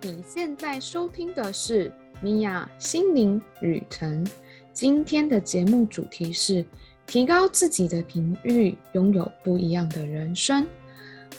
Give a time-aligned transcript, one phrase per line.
[0.00, 4.24] 你现在收听的是米娅心灵旅程。
[4.72, 6.64] 今天的节目主题是
[7.04, 10.64] 提高自己的频率，拥有不一样的人生。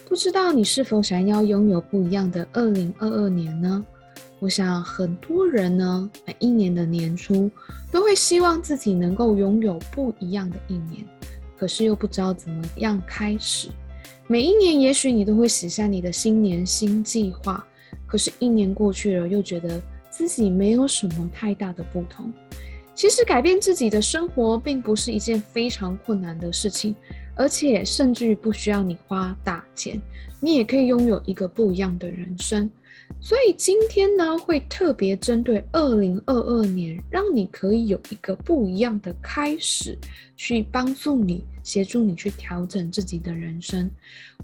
[0.10, 3.86] 不知道你是否想要拥有不一样的二零二二年呢？
[4.40, 7.50] 我想很多人呢，每一年的年初
[7.90, 11.06] 都会希望自己能够拥有不一样的一年，
[11.58, 13.70] 可是又不知道怎么样开始。
[14.28, 17.66] 每一年，也许你都会写下你的新年新计划。
[18.10, 22.34] 可是，一年过去了，又觉得自己没有什么太大的不同。
[22.96, 26.96] 其实，改变自己的生活并不是一件非常困难的事情，
[27.40, 30.00] 而且甚至于不需要你花大钱，
[30.42, 32.70] 你也可以拥有一个不一样的人生。
[33.22, 39.98] 所以今天呢，会特别针对二零二二年，让你可以有一个不一样的开始，
[40.36, 43.90] 去帮助你，协助你去调整自己的人生。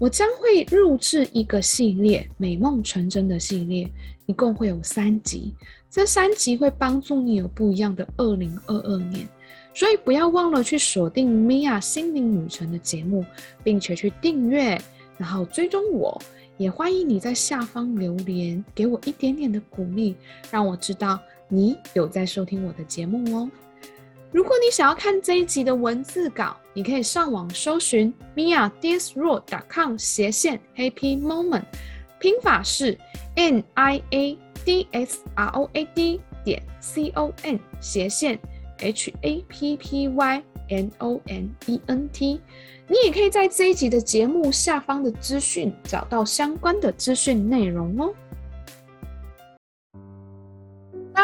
[0.00, 3.86] 我将会录制一个系列“美梦成真”的系列，
[4.24, 5.54] 一共会有三集。
[5.90, 9.28] 这三集会帮助你有不一样的二零二二年，
[9.76, 13.22] 所以不要忘了去锁定米娅心灵旅程的节目，
[13.62, 14.80] 并且去订阅，
[15.18, 16.18] 然后追踪我。
[16.56, 20.16] 也欢迎你在下方留言，给我一点点的鼓励，
[20.50, 23.50] 让我知道你有在收听我的节目哦。
[24.32, 31.64] 如果你想要看这一集的文字稿，你可以上网搜寻 miadsroad.com 斜线 happy moment，
[32.18, 32.98] 拼法是
[33.34, 38.38] n i a d s r o a d 点 c o m 斜线
[38.78, 42.40] H A P P Y N O N E N T，。
[42.88, 48.14] 你也可以在这一集的节目下方的资讯找到相关的资讯内容哦。
[51.12, 51.22] 嗨，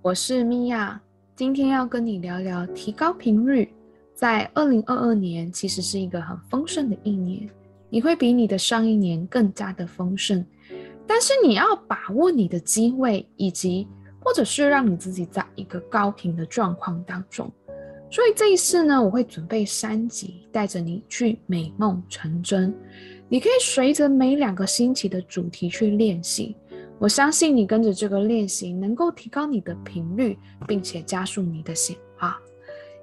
[0.00, 1.00] 我是米娅，
[1.36, 3.72] 今天要跟你聊聊提高频率。
[4.14, 7.50] 在二零二二年，其实是一个很丰盛的一年，
[7.90, 10.42] 你会比你的上一年更加的丰盛。
[11.06, 13.86] 但是你要把握你的机会，以及
[14.24, 17.48] 或者是让你自己在一个高频的状况当中。
[18.10, 22.74] 所以这一次呢，我会准备三集，带着你去美梦成真。
[23.28, 26.56] 你可以随着每两个星期的主题去练习。
[27.00, 32.38] 我相信你跟着这个练习，能够提高你的频率，并且加速你的显化。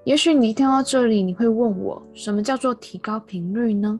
[0.05, 3.99] 也许你听到这里，你会问我，什么叫做提高频率呢？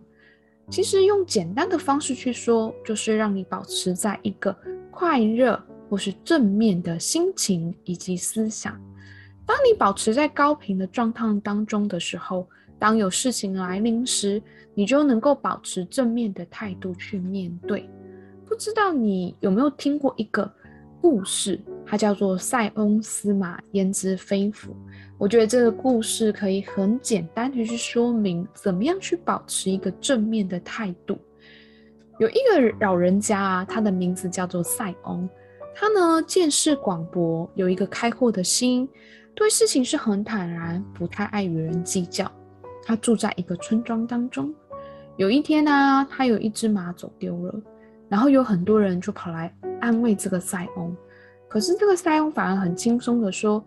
[0.69, 4.55] 其实用简单的方式去说，就是让你保持在一个
[4.89, 8.79] 快乐或是正面的心情以及思想。
[9.45, 12.47] 当你保持在高频的状态当中的时候，
[12.79, 14.41] 当有事情来临时，
[14.73, 17.89] 你就能够保持正面的态度去面对。
[18.45, 20.49] 不知道你有没有听过一个
[21.01, 24.73] 故事，它叫做“塞翁失马，焉知非福”。
[25.19, 31.17] 我觉得这个故事可以很简单的去说明，怎么样去保持一个正面的态度。
[32.17, 35.27] 有一个老人家啊，他的名字叫做塞翁，
[35.73, 38.87] 他呢见识广博，有一个开阔的心。
[39.33, 42.29] 对事情是很坦然，不太爱与人计较。
[42.83, 44.53] 他住在一个村庄当中。
[45.17, 47.55] 有一天呢、他有一只马走丢了，
[48.09, 50.95] 然后有很多人就跑来安慰这个塞翁。
[51.47, 53.63] 可是这个塞翁反而很轻松地说：“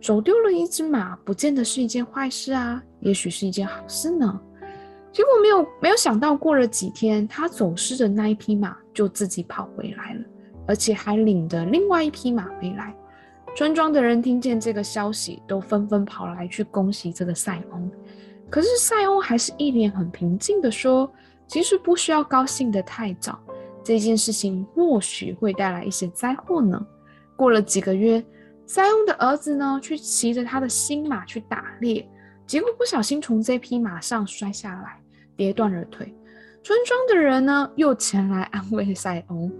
[0.00, 4.40] 走丢了一只马，不见得是一件坏事啊，也许是一件好事呢。”
[5.12, 10.20] 结果没有没有想到，过了几天，他走失的那一匹马就自己跑回来了，
[10.66, 12.94] 而且还领着另外一匹马回来。
[13.56, 17.90] 村庄的人听见这个消息，都纷纷跑来去恭喜这个塞翁。
[18.50, 21.10] 可是塞翁还是一脸很平静的说
[21.48, 23.38] ：“其实不需要高兴得太早，
[23.82, 26.86] 这件事情或许会带来一些灾祸呢。”
[27.34, 28.22] 过了几个月，
[28.66, 32.06] 塞翁的儿子呢，去骑着他的新马去打猎，
[32.46, 35.00] 结果不小心从这匹马上摔下来，
[35.34, 36.14] 跌断了腿。
[36.62, 39.52] 村庄的人呢，又前来安慰塞翁，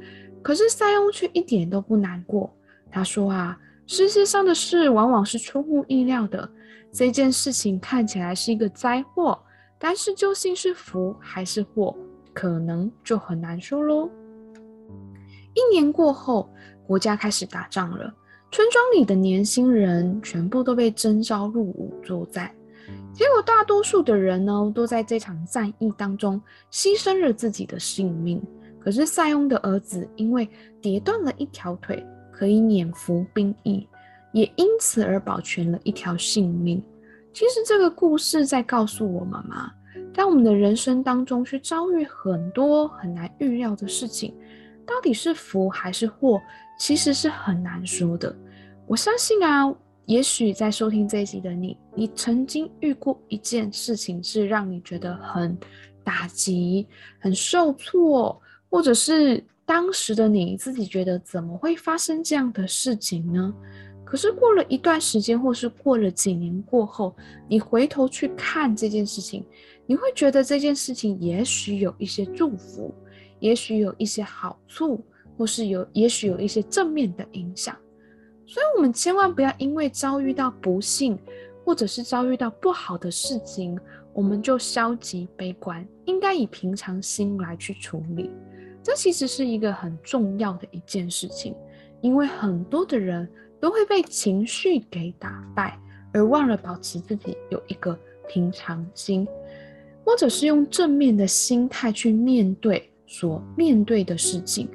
[0.46, 2.48] 可是塞翁却一点都不难过。
[2.88, 6.48] 他说：“啊。”世界上的事往往是出乎意料的。
[6.92, 9.36] 这件事情看起来是一个灾祸，
[9.76, 11.96] 但是究竟是福还是祸，
[12.32, 14.08] 可能就很难说喽。
[15.54, 16.48] 一年过后，
[16.86, 18.14] 国家开始打仗了，
[18.52, 22.54] 村庄里的年轻人全部都被征召入伍作战。
[23.12, 26.40] 结果，大多数的人呢，都在这场战役当中
[26.70, 28.40] 牺牲了自己的性命。
[28.86, 30.48] 可是，塞翁的儿子因为
[30.80, 32.00] 跌断了一条腿。
[32.38, 33.88] 可以免服兵役，
[34.34, 36.82] 也因此而保全了一条性命。
[37.32, 39.72] 其实这个故事在告诉我们嘛，
[40.14, 44.34] 在我们的人生当中去遭遇很多很难预料的事情，
[44.84, 46.38] 到底是福还是祸，
[46.78, 48.36] 其实是很难说的。
[48.86, 49.74] 我相信啊，
[50.04, 55.58] 也许在收听这一集的你，你曾经遇过一件事情是让你觉得很
[56.04, 56.86] 打击、
[57.18, 58.38] 很受挫，
[58.76, 63.50] 或者是当时的你自己觉得怎么会发生这样的事情呢？
[64.04, 67.16] 可是过了一段时间，或是过了几年过后，
[67.48, 69.42] 你回头去看这件事情，
[69.86, 72.94] 你会觉得这件事情也许有一些祝福，
[73.38, 75.02] 也许有一些好处，
[75.38, 77.74] 或是有也许有一些正面的影响。
[78.46, 81.18] 所以，我们千万不要因为遭遇到不幸，
[81.64, 83.80] 或者是遭遇到不好的事情，
[84.12, 85.82] 我们就消极悲观。
[86.04, 88.30] 应该以平常心来去处理。
[88.86, 91.56] 这其实是一个很重要的一件事情，
[92.02, 93.28] 因为很多的人
[93.58, 95.76] 都会被情绪给打败，
[96.12, 97.98] 而忘了保持自己有一个
[98.28, 99.26] 平常心，
[100.04, 104.68] 或者是用正面的心态去面对所面对的事情。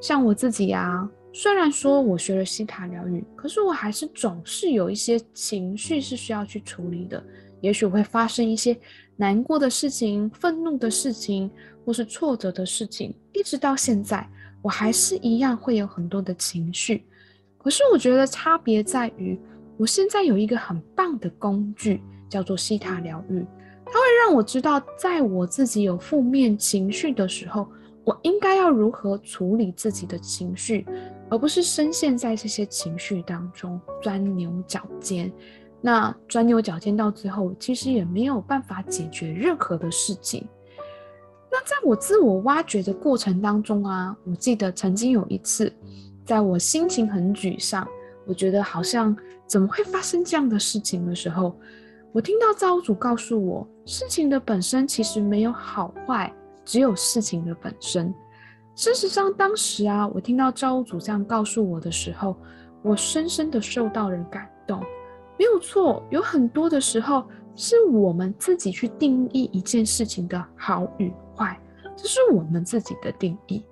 [0.00, 7.22] 像我自己啊，虽然说我学了西塔疗愈，可是我还是总是有一些情绪是需要去处理的，
[7.60, 8.76] 也许会发生一些
[9.14, 11.48] 难过的事情、愤怒的事情。
[11.86, 14.28] 或是挫折的事情，一直到现在，
[14.60, 17.04] 我还是一样会有很多的情绪。
[17.56, 19.38] 可是我觉得差别在于，
[19.76, 23.46] 我现在有一个很棒的工具，叫做西塔疗愈。
[23.84, 27.68] 它会让我知道，在我自己有负面情绪的时候，
[28.02, 30.84] 我应该要如何处理自己的情绪，
[31.30, 35.32] 而不是深陷在这些情绪当中钻牛角尖。
[35.80, 40.44] 那钻牛角尖到最后，其实也没有办法解决任何的事情。
[41.50, 45.72] 那在我自我挖掘的过程当中啊，我记得曾经有一次，
[46.24, 47.86] 在我心情很沮丧，
[48.26, 49.16] 我觉得好像
[49.46, 51.56] 怎么会发生这样的事情的时候，
[52.12, 56.32] 我听到造物主告诉我，事情的本身其实没有好坏，
[56.64, 58.12] 只有事情的本身。
[58.74, 62.36] 事实上，当时啊，我听到造物主这样告诉我的时候，
[62.82, 64.82] 我深深的受到了感动。
[65.38, 71.60] 没有错，有很多的时候是我们自己去定义一件事情的好与坏，
[71.96, 73.64] 这是我们自己的定义。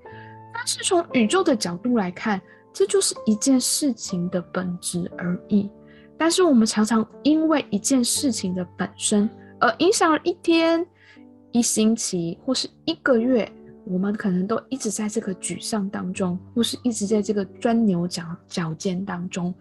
[0.53, 2.41] 但是从宇宙的角度来看，
[2.73, 5.71] 这就是一件事情的本质而已。
[6.17, 9.29] 但是我们常常因为一件事情的本身
[9.59, 10.87] 而影响了一天、
[11.51, 13.51] 一星期或是一个月，
[13.85, 19.53] 我们可能都一直在这个沮丧当中，或是一直在这个钻牛角角尖当中，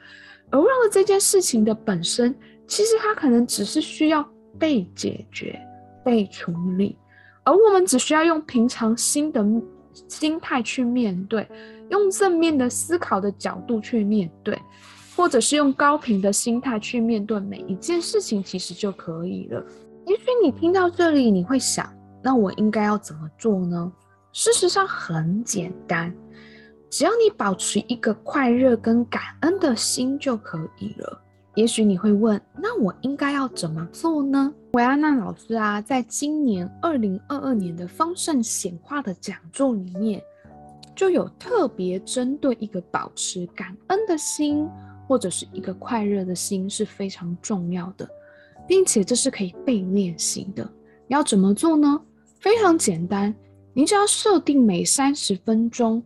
[0.52, 2.36] 而忘了这件事情的本身，
[2.68, 4.24] 其实它可能只是需要
[4.60, 5.60] 被解决、
[6.06, 6.96] 被处理。
[7.44, 9.46] 而我们只需要用平常心的
[10.08, 11.48] 心态去面对，
[11.90, 14.58] 用正面的思考的角度去面对，
[15.16, 19.64] 或者是用高频的心态去面对每一件事情，其实就可以了。
[20.06, 21.88] 也许你听到这里，你会想，
[22.24, 23.92] 那我应该要怎么做呢？
[24.32, 26.12] 事实上很简单，
[26.90, 31.22] 只要你保持一个快乐跟感恩的心就可以了。
[31.56, 34.52] 也许你会问，那我应该要怎么做呢？
[34.74, 40.20] 维安娜老师啊，在今年二零二二年的丰盛显化的讲座里面，
[40.96, 44.68] 就有特别针对一个保持感恩的心，
[45.08, 48.10] 或者是一个快乐的心是非常重要的，
[48.68, 50.68] 并且这是可以被练习的。
[51.08, 52.02] 要怎么做呢？
[52.40, 53.34] 非常简单，
[53.74, 56.04] 你只要设定每三十分钟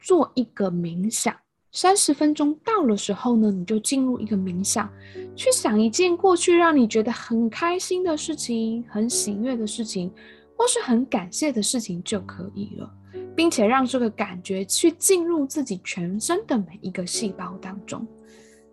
[0.00, 1.32] 做一个冥想。
[1.74, 4.86] 三十分钟到了时候呢，你就进入一个冥想，
[5.34, 10.12] 去想一件过去让你觉得很开心的事情、很喜悦的事情，
[10.54, 12.92] 或是很感谢的事情就可以了，
[13.34, 18.06] 并且让这个感觉去进入自己全身的每一个细胞当中。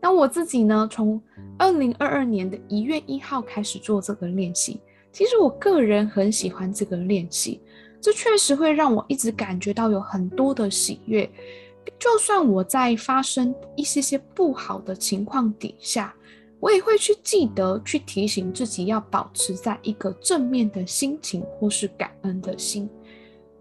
[0.01, 1.22] 那我自己呢，从
[1.58, 4.82] 二零二二年的一月一号开始做这个练习，
[5.13, 7.62] 其实我个人很喜欢这个练习，
[8.01, 11.29] 这确实会让我一直感觉到有很多的喜悦。
[11.98, 16.13] 就算我在发生一些些不好的情况底下，
[16.60, 22.89] 我也会去记得，去提醒自己要保持在一个正面的心情或是感恩的心。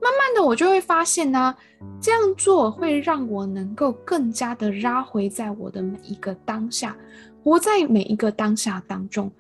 [0.01, 1.55] 慢慢的，我就会发现呢，
[2.01, 6.97] 这样做会让我能够更加的拉回在我的每一个当下，
[7.43, 9.31] 活在每一个当下当中，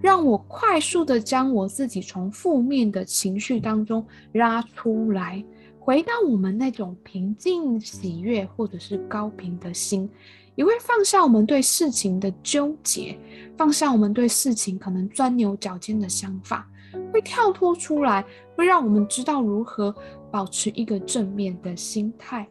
[0.00, 5.44] 让我快速的将我自己从负面的情绪当中拉出来。
[5.84, 10.08] 回到我们那种平静、喜悦或者是高频的心，
[10.54, 13.18] 也会放下我们对事情的纠结，
[13.54, 16.66] 放下我们对事情可能钻牛角尖的想法，
[17.12, 18.24] 会跳脱出来，
[18.56, 19.94] 会让我们知道如何
[20.30, 22.48] 保持一个正面的心态。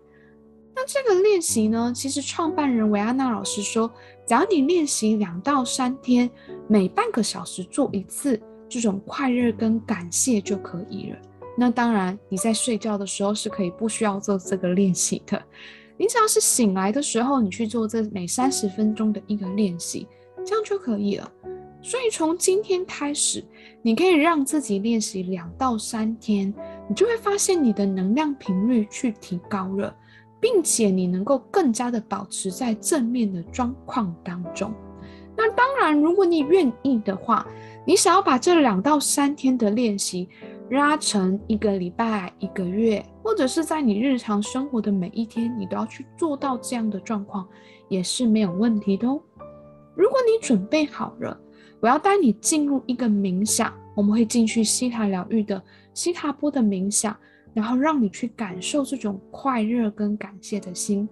[0.75, 3.91] 那这个练习呢，其实创办人维安娜老师说，
[4.27, 6.29] 只要你练习两到三天，
[6.67, 11.17] 每半个小时做一次，这种快乐跟感谢就可以了。
[11.55, 15.41] 那当然，你在睡觉的时候是可以不需要做这个练习的。
[15.98, 20.07] 你只要是醒来的时候，你去做这每三十分钟的一个练习，
[20.43, 21.31] 这样就可以了。
[21.81, 23.43] 所以从今天开始，
[23.81, 26.51] 你可以让自己练习两到三天，
[26.89, 29.95] 你就会发现你的能量频率去提高了，
[30.39, 34.74] 并且你能够更加的保持在正面的状况当中。
[35.36, 37.45] 那当然，如果你愿意的话，
[37.86, 40.29] 你想要把这两到三天的练习
[40.74, 47.48] 拉成一个礼拜、一个月，或者是在你日常生活的每一天，你都要去做到这样的状况，
[47.89, 49.22] 也是没有问题的哦。
[49.96, 51.39] 如果你准备好了，
[51.80, 55.62] 我要带你进入一个冥想，我们会进去西塔疗愈的
[55.94, 57.15] 西塔波的冥想，
[57.53, 61.08] 然后让你去感受这种快乐跟感谢的心。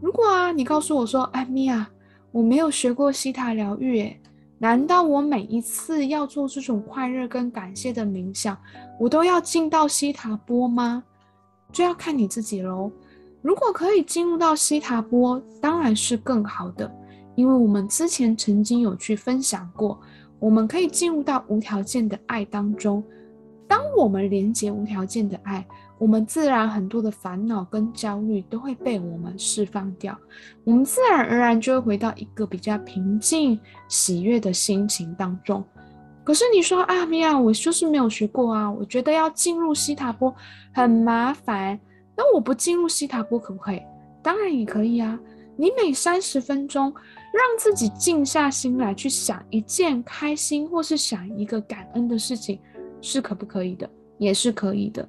[0.00, 1.90] 如果啊，你告诉我说，哎，米娅，
[2.30, 4.21] 我没有学过西塔疗愈，哎。
[4.62, 8.56] 难道我每一次要做这种快乐跟感谢的冥想，
[8.96, 11.02] 我都要进到西塔波吗？
[11.72, 12.88] 就要看你自己喽。
[13.40, 16.88] 如果可以进入到西塔波，当然是更好的，
[17.34, 20.00] 因为我们之前曾经有去分享过，
[20.38, 23.02] 我们可以进入到无条件的爱当中。
[23.72, 30.14] 当我们连接无条件的爱，我们自然很多的烦恼跟焦虑都会被我们释放掉，
[30.62, 35.64] 我们自然而然就会回到一个比较平静、喜悦的心情当中。
[36.22, 40.34] 可是你说啊，米娅，我就是没有学过啊，我觉得要进入西塔波
[40.74, 41.80] 很麻烦。
[42.14, 43.80] 那我不进入西塔波可不可以？
[44.22, 45.18] 当然也可以啊。
[45.56, 46.92] 你每三十分钟
[47.32, 52.58] 让自己静下心来去想一件开心或是想一个感恩的事情。
[53.02, 55.06] 是可不可以的，也是可以的。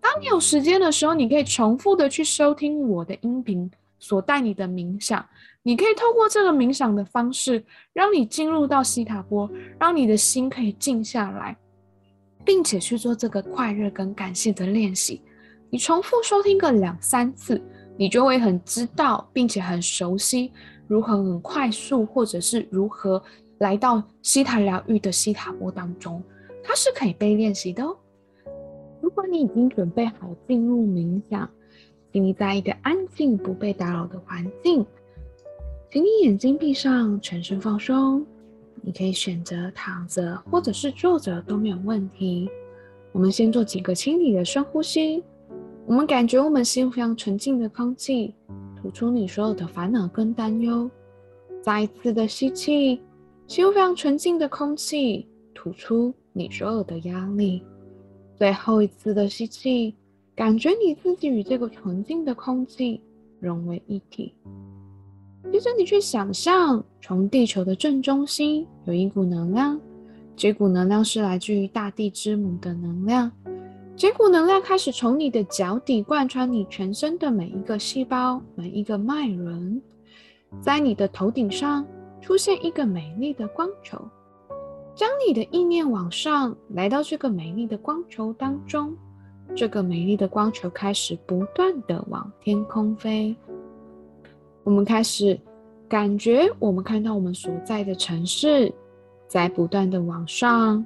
[0.00, 5.24] 当你有时间的时候，你可以重复的去收听我的音频所带你的冥想。
[5.62, 11.56] 你可以透过这个冥想的方式，让你进入到西塔波，让你的心可以静下来，
[12.44, 15.20] 并且去做这个快乐跟感谢的练习。
[15.70, 17.62] 你重复收听个两三次，
[17.96, 20.52] 你就会很知道，并且很熟悉
[20.88, 23.22] 如何很快速，或者是如何
[23.58, 26.20] 来到西塔疗愈的西塔波当中。
[26.62, 27.96] 它是可以被练习的哦。
[29.00, 31.48] 如果你已经准备好进入冥想，
[32.12, 34.86] 请你在一个安静、不被打扰的环境，
[35.90, 38.24] 请你眼睛闭上，全身放松。
[38.80, 42.48] 你可以选择躺着或者是坐着都没有问题。
[43.12, 45.22] 我们先做几个清理的深呼吸。
[45.86, 48.34] 我们感觉我们吸入非常纯净的空气，
[48.80, 50.90] 吐出你所有的烦恼跟担忧。
[51.60, 53.00] 再一次的吸气，
[53.46, 56.14] 吸入非常纯净的空气，吐出。
[56.32, 57.62] 你所有的压力，
[58.36, 59.94] 最后一次的吸气，
[60.34, 63.00] 感觉你自己与这个纯净的空气
[63.38, 64.34] 融为一体。
[65.50, 69.78] 接着，你去想象，从地球的正中心有一股能量，
[70.34, 73.30] 这股能量是来自于大地之母的能量。
[73.94, 79.80] 这股能量开始从你的脚底贯穿你全身的每一个细胞、每一个脉轮，
[80.62, 81.86] 在你的头顶上
[82.22, 84.02] 出现一个美丽的光球。
[84.94, 88.96] 将你的意念往上，来到这个美丽的光球当中。
[89.54, 93.36] 这个美丽的光球开始不断的往天空飞。
[94.64, 95.38] 我们开始
[95.88, 98.72] 感觉，我们看到我们所在的城市
[99.26, 100.84] 在不断的往上。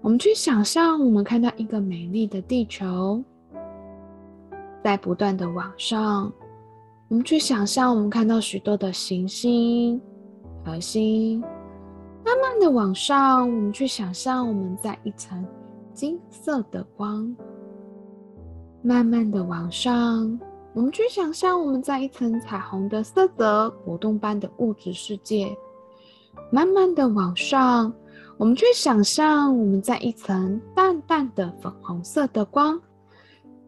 [0.00, 3.22] 我们去想象，我们看到一个美丽的地球
[4.82, 6.32] 在不断的往上。
[7.08, 10.00] 我们去想象，我们看到许多的行星、
[10.64, 11.42] 恒星。
[12.26, 15.46] 慢慢的往上，我们去想象我们在一层
[15.94, 17.32] 金色的光。
[18.82, 20.36] 慢慢的往上，
[20.74, 25.56] 我们去想象我们在一层彩虹的色泽果冻般的物质世界。
[26.50, 27.94] 慢慢的往上，
[28.38, 32.72] 我们去想象我们在一层淡淡的粉红色的光。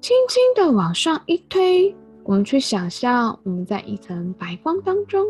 [0.01, 5.25] 轻轻的往上一推，我们去想象我们在一层白光当中。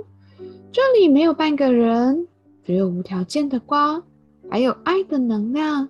[0.72, 2.27] 这里没有半个人。
[2.68, 4.04] 只有无条件的光，
[4.50, 5.88] 还有爱的能量。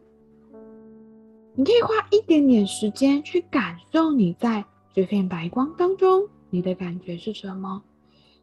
[1.56, 7.82] 你可以花一点点时间去感受你在这片白光当中，你的感觉是什么？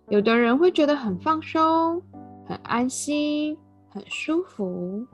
[0.09, 2.01] 有的人会觉得很放松、
[2.45, 5.07] 很安心、很舒服。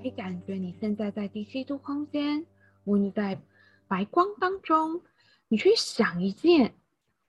[0.00, 2.46] 可以感觉你现在在第七度空间，
[2.84, 3.38] 你在
[3.86, 4.98] 白光当中，
[5.46, 6.72] 你去想一件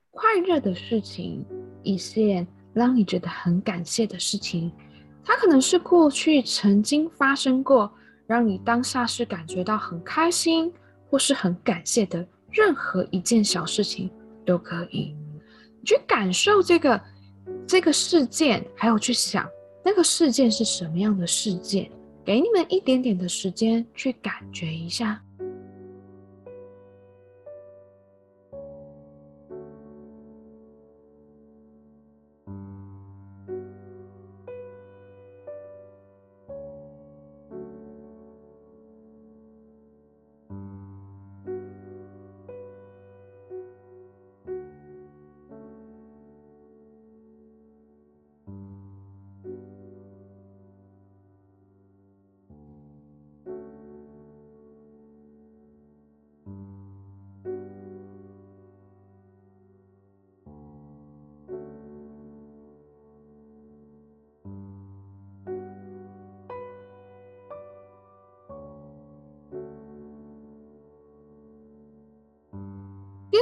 [0.10, 1.46] 快乐的事情，
[1.84, 4.72] 一件让你觉得很感谢的事情，
[5.22, 7.92] 它可能是过去曾经发生过，
[8.26, 10.72] 让你当下是感觉到很开心
[11.10, 14.10] 或是很感谢的任何一件小事情
[14.46, 15.14] 都可以。
[15.82, 17.02] 你去感受这个
[17.68, 19.46] 这个事件，还有去想
[19.84, 21.92] 那个事件是什么样的事件，
[22.24, 25.22] 给你们一点点的时间去感觉一下。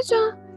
[0.00, 0.16] 接着，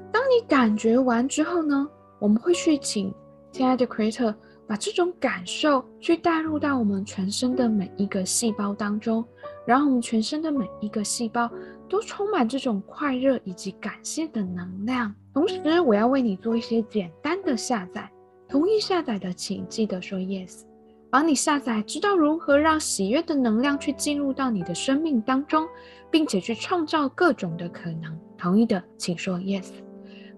[0.09, 1.85] 当你感觉完之后呢，
[2.17, 3.13] 我们会去请
[3.51, 4.33] 亲爱的 Creator
[4.65, 9.25] 把这种感受去带入到我们全身的每一个细胞当中，
[9.67, 11.51] 然后我们全身的每一个细胞
[11.89, 15.13] 都充满这种快乐以及感谢的能量。
[15.33, 18.09] 同时，我要为你做一些简单的下载，
[18.47, 20.61] 同意下载的请记得说 Yes。
[21.09, 25.67] 帮你下载，知道如何让喜悦的能量去进入到你的生命当中，
[26.13, 28.15] 并且去创造各种的可能。
[28.37, 29.69] 同意的，请说 yes。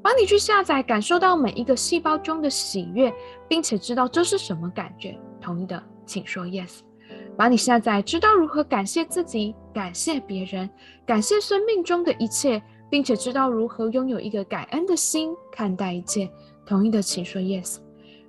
[0.02, 3.14] 帮你去下载，感受到每一个细胞中的喜悦，
[3.50, 5.20] 并且知道这是什么感觉。
[5.42, 6.80] 同意的，请说 yes。
[7.36, 10.70] 帮你下载，知道如何感谢自己，感谢别人，
[11.06, 16.32] 感谢生命中的一切，并且知道如何拥有一个感恩的心看待一切。
[16.66, 17.80] 同意的，请说 yes。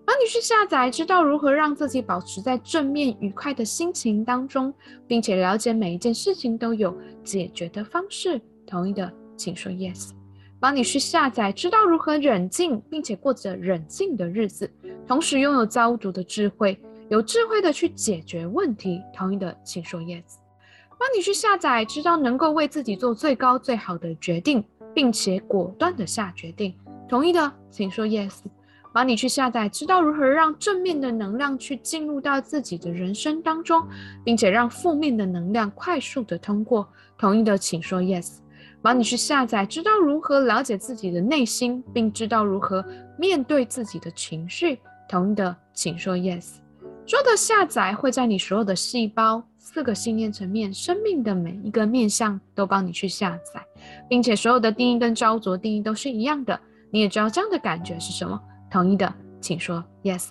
[0.06, 4.72] 帮你去下载，知道如何让自己保持在正面愉快的心情当中，
[5.06, 8.40] 并且了解每一件事情都有解决的方式。
[8.66, 9.12] 同意的。
[9.38, 10.12] 请说 yes，
[10.58, 14.72] 帮你去下载，知道如何冷静，并且过着冷静的日子，
[15.06, 19.02] 同时拥有造物主的智慧，有智慧的去解决问题。
[19.12, 20.22] 同意的，请说 yes，
[20.98, 24.64] 帮你去下载，知道能够为自己做最高最好的决定，
[24.94, 26.74] 并且果断的下决定。
[27.06, 28.38] 同意的，请说 yes，
[28.96, 33.86] 帮你去下载，知道如何让正面的能量去进入到自己的人生当中，
[34.24, 36.88] 并且让负面的能量快速的通过。
[37.18, 38.38] 同意的，请说 yes。
[38.80, 42.82] 帮你去下载，知道如何了解自己的内心，并知道如何
[43.18, 44.78] 面对自己的情绪。
[45.06, 46.54] 同意的，请说 yes。
[47.04, 53.62] 说的下载会在你所有的细胞、四个信念层面、生命的每一个面向都帮你去下载，
[54.08, 56.58] 并且所有的定义跟焦灼定义都是一样的。
[56.90, 58.40] 你也知道这样的感觉是什么？
[58.76, 59.10] 同意的，
[59.40, 60.26] 请说 yes。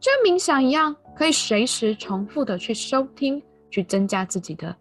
[0.00, 4.74] 就像冥想一样，可以随时重复的去收听，去增加自己的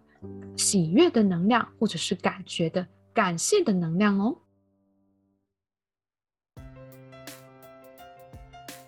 [0.57, 2.83] 喜悦的能量，或者是感觉的。
[3.13, 4.35] 感谢的能量哦。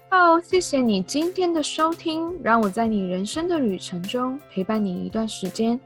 [0.09, 5.79] 好，谢谢你今天的收听，让我在你人生的旅程中陪伴你一段时间，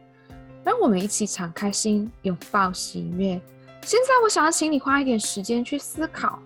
[0.63, 3.32] 让我们一起敞开心，拥抱喜悦。
[3.82, 6.39] 现在，我想要请你花一点时间去思考，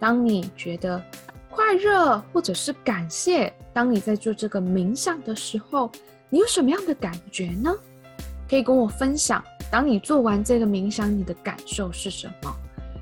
[0.00, 1.00] 当你觉得
[1.56, 5.90] 快乐或者是感谢，当你在做这个冥想的时候，
[6.28, 7.74] 你有什么样的感觉呢？
[8.46, 9.42] 可以跟我分享。
[9.70, 12.54] 当你做完这个冥想，你的感受是什么？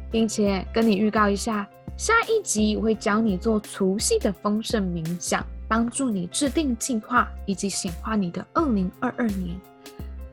[0.08, 9.60] 并且跟你预告一下，下一集我会教你做除夕的丰盛冥想，帮助你制定计划以及显化你的二零二二年。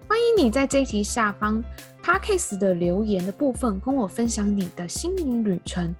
[0.08, 1.62] 欢迎你在这一集下方
[2.04, 5.96] Podcast 的留言的部分跟我分享你的心灵旅程。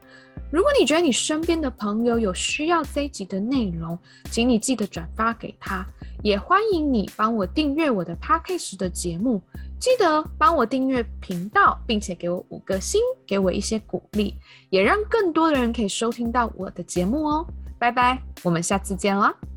[0.52, 3.98] 如果你觉得你身边的朋友有需要这一集的内容，
[4.30, 5.86] 请你记得转发给他。
[6.22, 9.42] 也欢迎你帮我订阅我的 p a c k a g e 的节目。
[9.80, 14.36] 记得帮我订阅频道，并且给我五个星，给我一些鼓励，
[14.70, 17.48] 也让更多的人可以收听到我的节目哦。
[17.80, 19.34] 拜拜，我们下次见啦。